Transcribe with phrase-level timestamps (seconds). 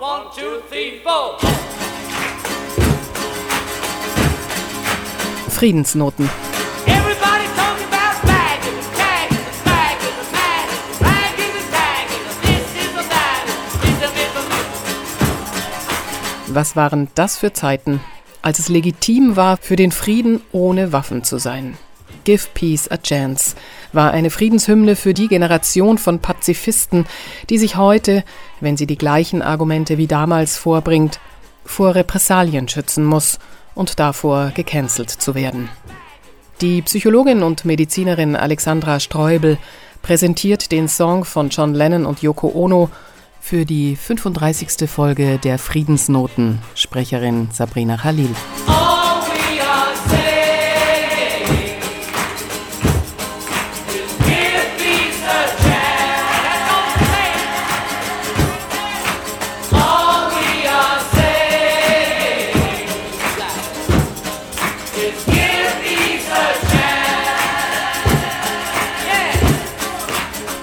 [0.00, 1.38] One, two, three, four.
[5.50, 6.30] Friedensnoten.
[16.46, 18.00] Was waren das für Zeiten,
[18.40, 21.76] als es legitim war, für den Frieden ohne Waffen zu sein?
[22.22, 23.56] Give Peace a Chance
[23.92, 27.06] war eine Friedenshymne für die Generation von Pazifisten,
[27.50, 28.24] die sich heute,
[28.60, 31.20] wenn sie die gleichen Argumente wie damals vorbringt,
[31.64, 33.38] vor Repressalien schützen muss
[33.74, 35.68] und davor gecancelt zu werden.
[36.60, 39.58] Die Psychologin und Medizinerin Alexandra Streubel
[40.02, 42.90] präsentiert den Song von John Lennon und Yoko Ono
[43.40, 44.90] für die 35.
[44.90, 48.34] Folge der Friedensnoten, Sprecherin Sabrina Khalil.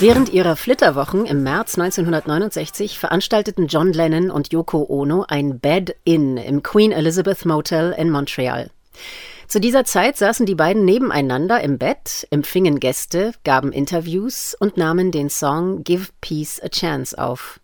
[0.00, 6.62] Während ihrer Flitterwochen im März 1969 veranstalteten John Lennon und Yoko Ono ein Bed-In im
[6.62, 8.70] Queen Elizabeth Motel in Montreal.
[9.48, 15.10] Zu dieser Zeit saßen die beiden nebeneinander im Bett, empfingen Gäste, gaben Interviews und nahmen
[15.10, 17.58] den Song Give Peace a Chance auf.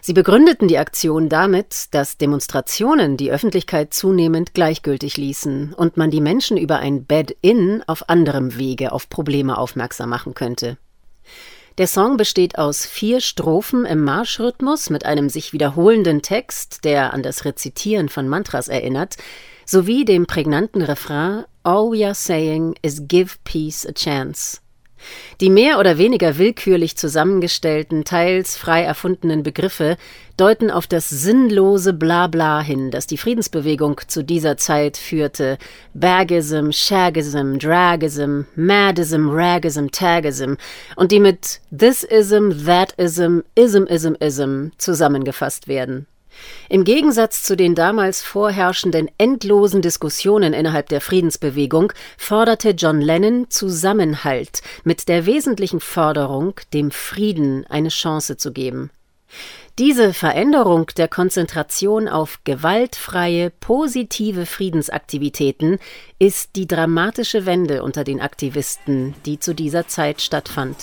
[0.00, 6.22] Sie begründeten die Aktion damit, dass Demonstrationen die Öffentlichkeit zunehmend gleichgültig ließen und man die
[6.22, 10.78] Menschen über ein Bed-In auf anderem Wege auf Probleme aufmerksam machen könnte.
[11.78, 17.22] Der Song besteht aus vier Strophen im Marschrhythmus mit einem sich wiederholenden Text, der an
[17.22, 19.16] das Rezitieren von Mantras erinnert,
[19.64, 24.60] sowie dem prägnanten Refrain All we are saying is give peace a chance.
[25.40, 29.96] Die mehr oder weniger willkürlich zusammengestellten, teils frei erfundenen Begriffe
[30.36, 35.58] deuten auf das sinnlose Blabla hin, das die Friedensbewegung zu dieser Zeit führte.
[35.92, 40.54] Bagism, Shagism, Dragism, Madism, Ragism, Tagism
[40.96, 46.06] und die mit Thisism, Thatism, Ism, Ism, Ism zusammengefasst werden.
[46.68, 54.62] Im Gegensatz zu den damals vorherrschenden endlosen Diskussionen innerhalb der Friedensbewegung forderte John Lennon Zusammenhalt
[54.84, 58.90] mit der wesentlichen Forderung, dem Frieden eine Chance zu geben.
[59.78, 65.78] Diese Veränderung der Konzentration auf gewaltfreie, positive Friedensaktivitäten
[66.18, 70.76] ist die dramatische Wende unter den Aktivisten, die zu dieser Zeit stattfand.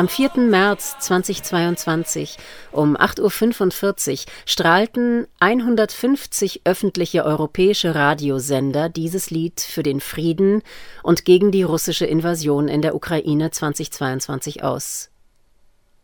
[0.00, 0.30] Am 4.
[0.48, 2.38] März 2022
[2.72, 10.62] um 8.45 Uhr strahlten 150 öffentliche europäische Radiosender dieses Lied für den Frieden
[11.02, 15.10] und gegen die russische Invasion in der Ukraine 2022 aus.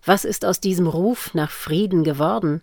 [0.04, 2.60] Was ist aus diesem Ruf nach Frieden geworden?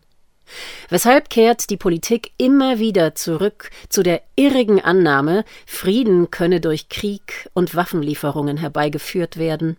[0.90, 7.50] Weshalb kehrt die Politik immer wieder zurück zu der irrigen Annahme, Frieden könne durch Krieg
[7.56, 9.78] und Waffenlieferungen herbeigeführt werden?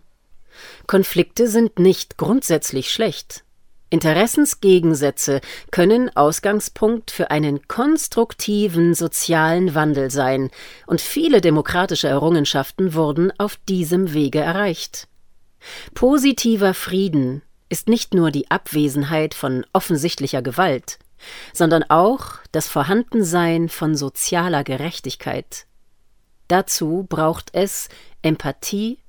[0.87, 3.43] Konflikte sind nicht grundsätzlich schlecht.
[3.89, 10.49] Interessensgegensätze können Ausgangspunkt für einen konstruktiven sozialen Wandel sein,
[10.87, 15.07] und viele demokratische Errungenschaften wurden auf diesem Wege erreicht.
[15.93, 20.99] Positiver Frieden ist nicht nur die Abwesenheit von offensichtlicher Gewalt,
[21.53, 25.65] sondern auch das Vorhandensein von sozialer Gerechtigkeit.
[26.47, 27.89] Dazu braucht es
[28.21, 28.99] Empathie,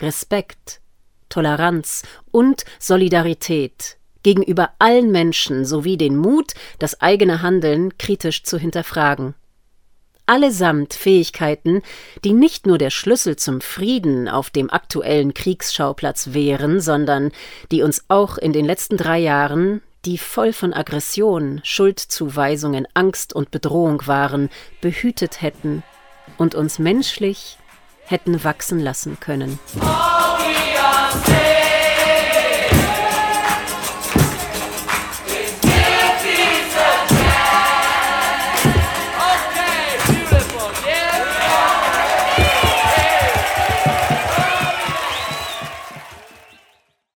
[0.00, 0.80] Respekt,
[1.28, 9.34] Toleranz und Solidarität gegenüber allen Menschen sowie den Mut, das eigene Handeln kritisch zu hinterfragen.
[10.26, 11.80] Allesamt Fähigkeiten,
[12.24, 17.30] die nicht nur der Schlüssel zum Frieden auf dem aktuellen Kriegsschauplatz wären, sondern
[17.70, 23.52] die uns auch in den letzten drei Jahren, die voll von Aggression, Schuldzuweisungen, Angst und
[23.52, 24.50] Bedrohung waren,
[24.80, 25.84] behütet hätten
[26.36, 27.58] und uns menschlich
[28.06, 29.60] hätten wachsen lassen können.
[29.76, 30.15] Saying